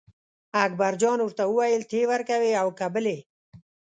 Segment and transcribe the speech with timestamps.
[0.63, 3.19] اکبرجان ورته وویل ته یې ورکوې او که بل یې.